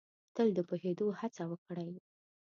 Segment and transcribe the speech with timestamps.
[0.35, 1.93] تل د پوهېدو هڅه وکړ ئ